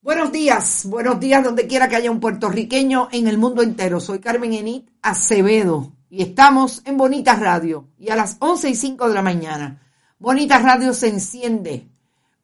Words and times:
Buenos 0.00 0.30
días, 0.30 0.86
buenos 0.86 1.18
días 1.18 1.42
donde 1.42 1.66
quiera 1.66 1.88
que 1.88 1.96
haya 1.96 2.12
un 2.12 2.20
puertorriqueño 2.20 3.08
en 3.10 3.26
el 3.26 3.36
mundo 3.36 3.62
entero. 3.62 3.98
Soy 3.98 4.20
Carmen 4.20 4.52
Enit 4.52 4.88
Acevedo 5.02 5.92
y 6.08 6.22
estamos 6.22 6.82
en 6.84 6.96
Bonita 6.96 7.34
Radio 7.34 7.88
y 7.98 8.10
a 8.10 8.16
las 8.16 8.36
11 8.38 8.70
y 8.70 8.74
5 8.76 9.08
de 9.08 9.14
la 9.14 9.22
mañana. 9.22 9.82
Bonita 10.20 10.60
Radio 10.60 10.94
se 10.94 11.08
enciende 11.08 11.88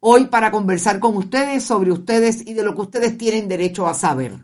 hoy 0.01 0.27
para 0.27 0.51
conversar 0.51 0.99
con 0.99 1.17
ustedes 1.17 1.63
sobre 1.63 1.93
ustedes 1.93 2.45
y 2.45 2.55
de 2.55 2.65
lo 2.65 2.75
que 2.75 2.81
ustedes 2.81 3.17
tienen 3.17 3.47
derecho 3.47 3.87
a 3.87 3.95
saber. 3.95 4.37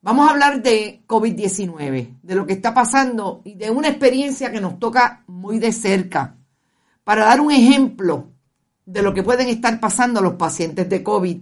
Vamos 0.00 0.26
a 0.26 0.32
hablar 0.32 0.60
de 0.60 1.04
COVID-19, 1.06 2.18
de 2.20 2.34
lo 2.34 2.46
que 2.46 2.54
está 2.54 2.74
pasando 2.74 3.42
y 3.44 3.54
de 3.54 3.70
una 3.70 3.88
experiencia 3.88 4.50
que 4.50 4.60
nos 4.60 4.80
toca 4.80 5.22
muy 5.28 5.60
de 5.60 5.70
cerca. 5.70 6.36
Para 7.04 7.26
dar 7.26 7.40
un 7.40 7.52
ejemplo 7.52 8.32
de 8.84 9.02
lo 9.02 9.14
que 9.14 9.22
pueden 9.22 9.48
estar 9.48 9.78
pasando 9.78 10.20
los 10.20 10.34
pacientes 10.34 10.88
de 10.88 11.04
COVID 11.04 11.38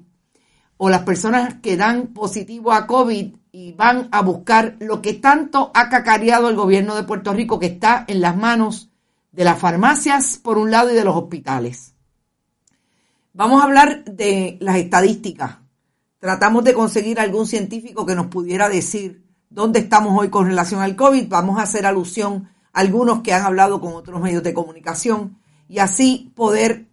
o 0.83 0.89
las 0.89 1.03
personas 1.03 1.57
que 1.61 1.77
dan 1.77 2.07
positivo 2.07 2.73
a 2.73 2.87
COVID 2.87 3.35
y 3.53 3.73
van 3.73 4.09
a 4.13 4.23
buscar 4.23 4.77
lo 4.81 5.03
que 5.03 5.13
tanto 5.13 5.71
ha 5.75 5.91
cacareado 5.91 6.49
el 6.49 6.57
gobierno 6.57 6.95
de 6.97 7.03
Puerto 7.03 7.35
Rico, 7.35 7.59
que 7.59 7.67
está 7.67 8.07
en 8.09 8.23
las 8.23 8.35
manos 8.35 8.89
de 9.31 9.45
las 9.45 9.59
farmacias 9.59 10.39
por 10.43 10.57
un 10.57 10.71
lado 10.71 10.91
y 10.91 10.95
de 10.95 11.05
los 11.05 11.15
hospitales. 11.15 11.93
Vamos 13.35 13.61
a 13.61 13.65
hablar 13.65 14.05
de 14.07 14.57
las 14.61 14.77
estadísticas. 14.77 15.59
Tratamos 16.19 16.65
de 16.65 16.73
conseguir 16.73 17.21
algún 17.21 17.47
científico 17.47 18.07
que 18.07 18.15
nos 18.15 18.29
pudiera 18.29 18.71
decir 18.71 19.27
dónde 19.51 19.81
estamos 19.81 20.19
hoy 20.19 20.31
con 20.31 20.47
relación 20.47 20.81
al 20.81 20.97
COVID. 20.97 21.29
Vamos 21.29 21.59
a 21.59 21.65
hacer 21.65 21.85
alusión 21.85 22.49
a 22.73 22.81
algunos 22.81 23.21
que 23.21 23.35
han 23.35 23.45
hablado 23.45 23.83
con 23.83 23.93
otros 23.93 24.19
medios 24.23 24.43
de 24.43 24.55
comunicación 24.55 25.37
y 25.69 25.81
así 25.81 26.33
poder 26.35 26.90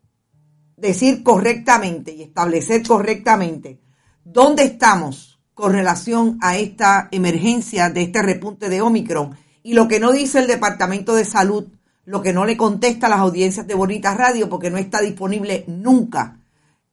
decir 0.78 1.24
correctamente 1.24 2.14
y 2.14 2.22
establecer 2.22 2.88
correctamente 2.88 3.82
dónde 4.24 4.64
estamos 4.64 5.40
con 5.56 5.74
relación 5.74 6.38
a 6.40 6.58
esta 6.58 7.10
emergencia 7.12 7.90
de 7.90 8.04
este 8.04 8.22
repunte 8.22 8.70
de 8.70 8.82
Omicron 8.82 9.36
y 9.64 9.74
lo 9.74 9.88
que 9.88 10.00
no 10.00 10.12
dice 10.12 10.40
el 10.40 10.48
Departamento 10.48 11.16
de 11.16 11.26
Salud, 11.26 11.68
lo 12.06 12.22
que 12.22 12.32
no 12.32 12.46
le 12.46 12.56
contesta 12.56 13.08
a 13.08 13.10
las 13.10 13.20
audiencias 13.20 13.66
de 13.66 13.74
Bonita 13.74 14.14
Radio 14.14 14.47
porque 14.50 14.70
no 14.70 14.78
está 14.78 15.02
disponible 15.02 15.66
nunca 15.68 16.40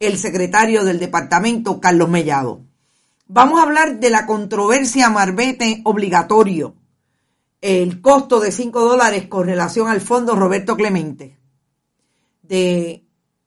el 0.01 0.17
secretario 0.19 0.83
del 0.83 0.99
departamento, 0.99 1.79
Carlos 1.79 2.09
Mellado. 2.09 2.63
Vamos 3.27 3.61
a 3.61 3.65
hablar 3.65 4.01
de 4.01 4.11
la 4.11 4.27
controversia 4.27 5.11
Marbete 5.11 5.83
obligatorio, 5.85 6.75
el 7.61 8.01
costo 8.01 8.41
de 8.41 8.51
5 8.51 8.81
dólares 8.81 9.27
con 9.27 9.47
relación 9.47 9.89
al 9.89 10.01
fondo 10.01 10.35
Roberto 10.35 10.77
Clemente, 10.77 11.39
de 12.43 13.04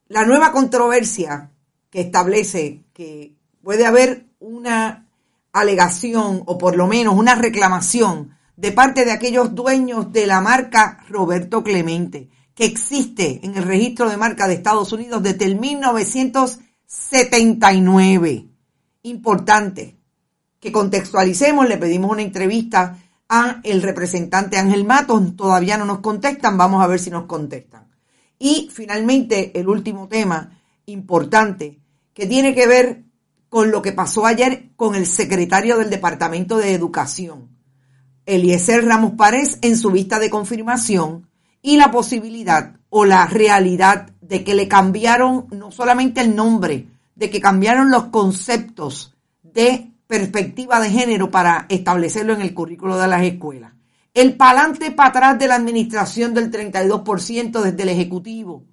la 0.10 0.26
nueva 0.26 0.52
controversia 0.52 1.52
que 1.90 2.02
establece 2.02 2.84
que 2.94 3.38
puede 3.62 3.86
haber 3.86 4.26
una 4.40 5.08
alegación 5.52 6.44
o 6.46 6.58
por 6.58 6.76
lo 6.76 6.88
menos 6.88 7.14
una 7.16 7.36
reclamación 7.36 8.36
de 8.56 8.72
parte 8.72 9.06
de 9.06 9.12
aquellos 9.12 9.54
dueños 9.56 10.12
de 10.12 10.26
la 10.28 10.42
marca 10.42 11.06
Roberto 11.10 11.64
Clemente, 11.64 12.30
que 12.56 12.66
existe 12.66 13.40
en 13.44 13.56
el 13.56 13.64
registro 13.64 14.10
de 14.10 14.18
marca 14.18 14.48
de 14.48 14.56
Estados 14.56 14.92
Unidos 14.92 15.22
desde 15.22 15.46
el 15.46 15.60
1979. 15.60 18.48
Importante 19.04 20.00
que 20.60 20.72
contextualicemos, 20.72 21.68
le 21.68 21.78
pedimos 21.78 22.10
una 22.12 22.24
entrevista 22.24 22.98
a 23.30 23.60
el 23.64 23.84
representante 23.84 24.58
Ángel 24.58 24.86
Matos, 24.86 25.36
todavía 25.36 25.78
no 25.78 25.86
nos 25.86 26.00
contestan, 26.00 26.58
vamos 26.58 26.84
a 26.84 26.88
ver 26.88 27.00
si 27.00 27.12
nos 27.12 27.26
contestan. 27.26 27.87
Y 28.40 28.70
finalmente, 28.72 29.58
el 29.60 29.68
último 29.68 30.08
tema 30.08 30.60
importante 30.86 31.80
que 32.14 32.26
tiene 32.26 32.54
que 32.54 32.68
ver 32.68 33.04
con 33.50 33.72
lo 33.72 33.82
que 33.82 33.94
pasó 33.94 34.26
ayer 34.26 34.70
con 34.76 34.96
el 34.96 35.06
secretario 35.06 35.78
del 35.78 35.90
Departamento 35.90 36.58
de 36.58 36.74
Educación, 36.74 37.50
Eliezer 38.26 38.86
Ramos 38.86 39.14
Párez, 39.14 39.58
en 39.62 39.78
su 39.78 39.92
vista 39.92 40.20
de 40.20 40.30
confirmación 40.30 41.30
y 41.62 41.78
la 41.78 41.92
posibilidad 41.92 42.76
o 42.90 43.06
la 43.06 43.26
realidad 43.28 44.12
de 44.22 44.44
que 44.44 44.54
le 44.54 44.68
cambiaron 44.68 45.48
no 45.52 45.72
solamente 45.72 46.22
el 46.22 46.36
nombre, 46.36 46.88
de 47.16 47.30
que 47.30 47.40
cambiaron 47.40 47.90
los 47.90 48.06
conceptos 48.06 49.16
de 49.42 49.92
perspectiva 50.08 50.80
de 50.80 50.90
género 50.90 51.32
para 51.32 51.66
establecerlo 51.70 52.34
en 52.34 52.42
el 52.42 52.54
currículo 52.54 52.98
de 52.98 53.08
las 53.08 53.24
escuelas 53.24 53.74
el 54.18 54.36
palante 54.36 54.90
para 54.90 55.10
atrás 55.10 55.38
de 55.38 55.48
la 55.48 55.54
administración 55.54 56.34
del 56.34 56.50
32% 56.52 57.62
desde 57.62 57.84
el 57.84 57.90
Ejecutivo. 57.90 58.64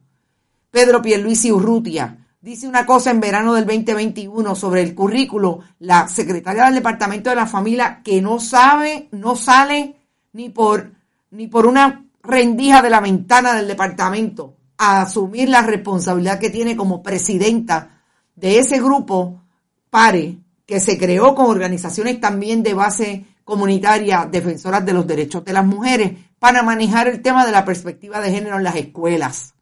Pedro 0.70 1.02
Pierluisi 1.02 1.52
Urrutia 1.52 2.16
dice 2.40 2.66
una 2.66 2.86
cosa 2.86 3.10
en 3.10 3.20
verano 3.20 3.52
del 3.52 3.66
2021 3.66 4.54
sobre 4.54 4.80
el 4.80 4.94
currículo, 4.94 5.60
la 5.80 6.08
secretaria 6.08 6.64
del 6.64 6.76
Departamento 6.76 7.28
de 7.28 7.36
la 7.36 7.46
Familia 7.46 8.00
que 8.02 8.22
no 8.22 8.40
sabe, 8.40 9.08
no 9.12 9.36
sale 9.36 9.96
ni 10.32 10.48
por, 10.48 10.92
ni 11.30 11.46
por 11.46 11.66
una 11.66 12.06
rendija 12.22 12.80
de 12.80 12.88
la 12.88 13.00
ventana 13.00 13.52
del 13.52 13.68
departamento 13.68 14.56
a 14.78 15.02
asumir 15.02 15.50
la 15.50 15.60
responsabilidad 15.60 16.38
que 16.38 16.48
tiene 16.48 16.74
como 16.74 17.02
presidenta 17.02 18.00
de 18.34 18.60
ese 18.60 18.78
grupo 18.78 19.42
PARE, 19.90 20.38
que 20.64 20.80
se 20.80 20.96
creó 20.96 21.34
con 21.34 21.50
organizaciones 21.50 22.18
también 22.18 22.62
de 22.62 22.72
base 22.72 23.26
comunitaria 23.44 24.28
defensoras 24.30 24.84
de 24.84 24.92
los 24.92 25.06
derechos 25.06 25.44
de 25.44 25.52
las 25.52 25.64
mujeres 25.64 26.12
para 26.38 26.62
manejar 26.62 27.08
el 27.08 27.22
tema 27.22 27.46
de 27.46 27.52
la 27.52 27.64
perspectiva 27.64 28.20
de 28.20 28.30
género 28.30 28.56
en 28.56 28.64
las 28.64 28.76
escuelas. 28.76 29.54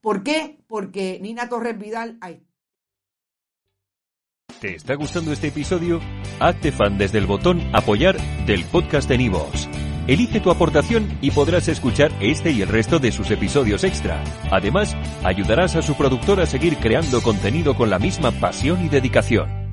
¿Por 0.00 0.22
qué? 0.22 0.58
Porque 0.66 1.18
Nina 1.20 1.48
Torres 1.48 1.78
Vidal... 1.78 2.18
¿Te 4.60 4.74
está 4.74 4.94
gustando 4.94 5.32
este 5.32 5.48
episodio? 5.48 6.00
Hazte 6.40 6.72
fan 6.72 6.96
desde 6.96 7.18
el 7.18 7.26
botón 7.26 7.60
apoyar 7.74 8.16
del 8.46 8.64
podcast 8.64 9.08
de 9.08 9.18
Nivos. 9.18 9.68
Elige 10.06 10.40
tu 10.40 10.50
aportación 10.50 11.18
y 11.20 11.32
podrás 11.32 11.68
escuchar 11.68 12.12
este 12.20 12.52
y 12.52 12.62
el 12.62 12.68
resto 12.68 12.98
de 12.98 13.10
sus 13.10 13.30
episodios 13.30 13.82
extra. 13.84 14.22
Además, 14.50 14.96
ayudarás 15.24 15.74
a 15.74 15.82
su 15.82 15.94
productor 15.96 16.40
a 16.40 16.46
seguir 16.46 16.76
creando 16.76 17.20
contenido 17.20 17.76
con 17.76 17.90
la 17.90 17.98
misma 17.98 18.30
pasión 18.30 18.84
y 18.84 18.88
dedicación. 18.88 19.65